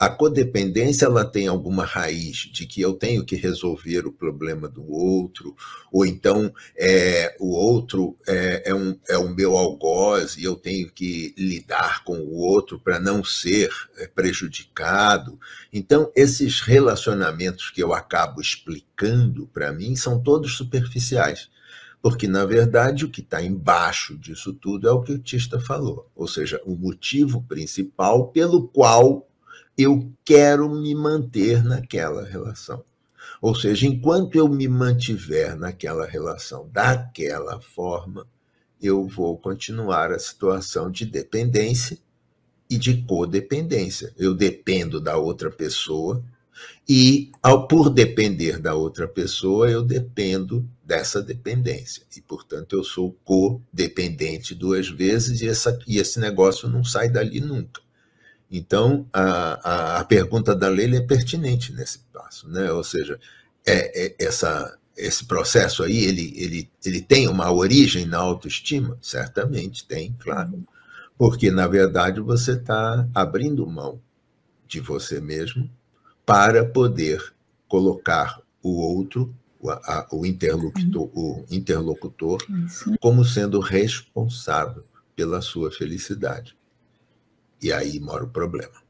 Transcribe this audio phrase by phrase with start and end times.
[0.00, 4.90] a codependência ela tem alguma raiz de que eu tenho que resolver o problema do
[4.90, 5.54] outro,
[5.92, 10.90] ou então é, o outro é, é, um, é o meu algoz e eu tenho
[10.90, 13.68] que lidar com o outro para não ser
[13.98, 15.38] é, prejudicado.
[15.70, 21.50] Então, esses relacionamentos que eu acabo explicando para mim são todos superficiais.
[22.00, 26.10] Porque, na verdade, o que está embaixo disso tudo é o que o Tista falou,
[26.16, 29.29] ou seja, o motivo principal pelo qual
[29.82, 32.84] eu quero me manter naquela relação.
[33.40, 38.26] Ou seja, enquanto eu me mantiver naquela relação daquela forma,
[38.80, 41.98] eu vou continuar a situação de dependência
[42.68, 44.12] e de codependência.
[44.16, 46.22] Eu dependo da outra pessoa
[46.88, 52.02] e, ao por depender da outra pessoa, eu dependo dessa dependência.
[52.16, 57.40] E, portanto, eu sou codependente duas vezes e, essa, e esse negócio não sai dali
[57.40, 57.80] nunca.
[58.50, 62.72] Então, a, a, a pergunta da Leila é pertinente nesse passo, né?
[62.72, 63.18] ou seja,
[63.64, 68.98] é, é, essa, esse processo aí, ele, ele, ele tem uma origem na autoestima?
[69.00, 70.64] Certamente tem, claro.
[71.16, 74.00] Porque, na verdade, você está abrindo mão
[74.66, 75.70] de você mesmo
[76.26, 77.32] para poder
[77.68, 82.38] colocar o outro, o, a, o interlocutor, o interlocutor
[83.00, 84.84] como sendo responsável
[85.14, 86.56] pela sua felicidade.
[87.62, 88.89] E aí mora o problema.